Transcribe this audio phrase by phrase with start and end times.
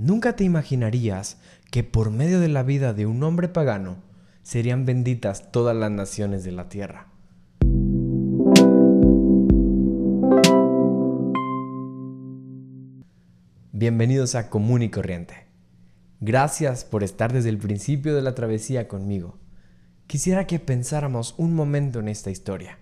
[0.00, 1.36] Nunca te imaginarías
[1.70, 3.98] que por medio de la vida de un hombre pagano
[4.42, 7.08] serían benditas todas las naciones de la tierra.
[13.72, 15.34] Bienvenidos a Común y Corriente.
[16.20, 19.36] Gracias por estar desde el principio de la travesía conmigo.
[20.06, 22.78] Quisiera que pensáramos un momento en esta historia.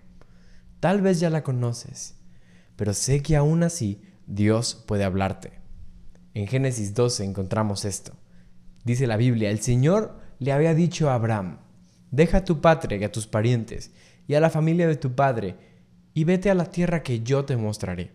[0.79, 2.15] Tal vez ya la conoces,
[2.77, 5.58] pero sé que aún así Dios puede hablarte.
[6.33, 8.13] En Génesis 12 encontramos esto.
[8.83, 11.59] Dice la Biblia, el Señor le había dicho a Abraham,
[12.11, 13.91] deja a tu patria y a tus parientes
[14.27, 15.55] y a la familia de tu padre
[16.13, 18.11] y vete a la tierra que yo te mostraré.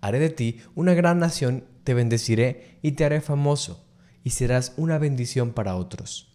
[0.00, 3.86] Haré de ti una gran nación, te bendeciré y te haré famoso
[4.22, 6.34] y serás una bendición para otros.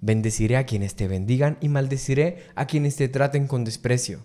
[0.00, 4.24] Bendeciré a quienes te bendigan y maldeciré a quienes te traten con desprecio.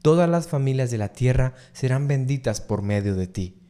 [0.00, 3.61] Todas las familias de la tierra serán benditas por medio de ti.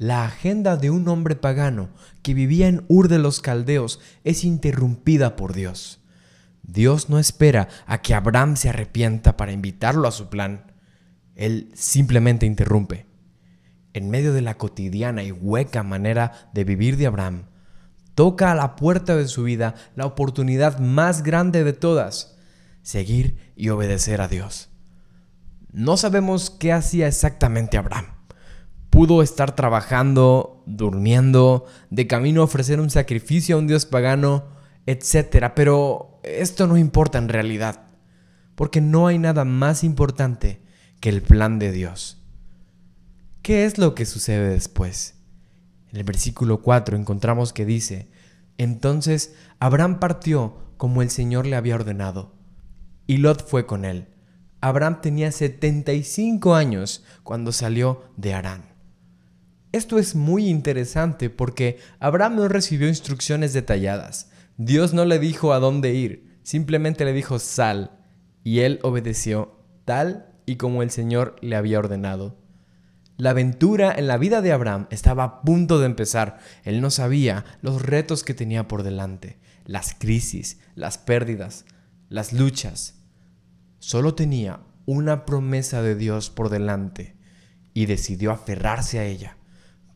[0.00, 1.90] La agenda de un hombre pagano
[2.22, 6.00] que vivía en Ur de los Caldeos es interrumpida por Dios.
[6.62, 10.72] Dios no espera a que Abraham se arrepienta para invitarlo a su plan.
[11.34, 13.04] Él simplemente interrumpe.
[13.92, 17.44] En medio de la cotidiana y hueca manera de vivir de Abraham,
[18.14, 22.38] toca a la puerta de su vida la oportunidad más grande de todas,
[22.80, 24.70] seguir y obedecer a Dios.
[25.70, 28.19] No sabemos qué hacía exactamente Abraham
[29.00, 34.48] pudo estar trabajando, durmiendo, de camino ofrecer un sacrificio a un dios pagano,
[34.84, 35.52] etc.
[35.56, 37.86] Pero esto no importa en realidad,
[38.56, 40.60] porque no hay nada más importante
[41.00, 42.22] que el plan de Dios.
[43.40, 45.14] ¿Qué es lo que sucede después?
[45.90, 48.10] En el versículo 4 encontramos que dice,
[48.58, 52.34] entonces Abraham partió como el Señor le había ordenado,
[53.06, 54.08] y Lot fue con él.
[54.60, 58.70] Abraham tenía 75 años cuando salió de Arán.
[59.72, 64.30] Esto es muy interesante porque Abraham no recibió instrucciones detalladas.
[64.56, 67.92] Dios no le dijo a dónde ir, simplemente le dijo sal,
[68.42, 72.36] y él obedeció tal y como el Señor le había ordenado.
[73.16, 76.38] La aventura en la vida de Abraham estaba a punto de empezar.
[76.64, 81.64] Él no sabía los retos que tenía por delante, las crisis, las pérdidas,
[82.08, 83.04] las luchas.
[83.78, 87.14] Solo tenía una promesa de Dios por delante
[87.72, 89.36] y decidió aferrarse a ella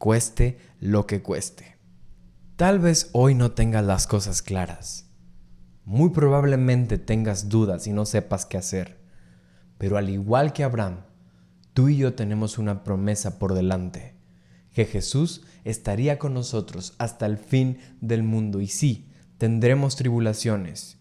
[0.04, 1.78] cueste lo que cueste.
[2.56, 5.06] Tal vez hoy no tengas las cosas claras.
[5.86, 9.00] Muy probablemente tengas dudas y no sepas qué hacer.
[9.78, 11.06] Pero al igual que Abraham,
[11.72, 14.14] tú y yo tenemos una promesa por delante,
[14.74, 18.60] que Jesús estaría con nosotros hasta el fin del mundo.
[18.60, 20.98] Y sí, tendremos tribulaciones,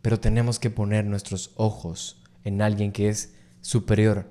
[0.00, 4.30] pero tenemos que poner nuestros ojos en alguien que es superior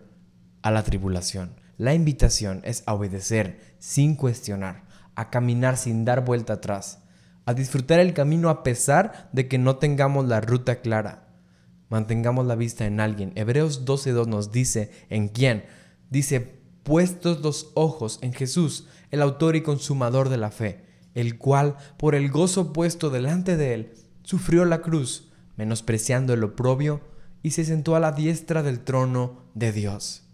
[0.64, 4.84] a la tribulación la invitación es a obedecer sin cuestionar,
[5.16, 7.04] a caminar sin dar vuelta atrás,
[7.46, 11.28] a disfrutar el camino a pesar de que no tengamos la ruta clara.
[11.90, 13.32] Mantengamos la vista en alguien.
[13.36, 15.66] Hebreos 12.2 nos dice en quién.
[16.10, 20.84] Dice, puestos los ojos en Jesús, el autor y consumador de la fe,
[21.14, 27.02] el cual, por el gozo puesto delante de él, sufrió la cruz, menospreciando el oprobio,
[27.44, 30.27] y se sentó a la diestra del trono de Dios.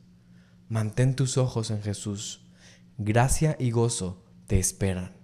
[0.74, 2.48] Mantén tus ojos en Jesús.
[2.98, 5.16] Gracia y gozo te esperan.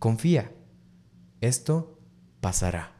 [0.00, 0.52] Confía.
[1.40, 2.00] Esto
[2.40, 2.95] pasará.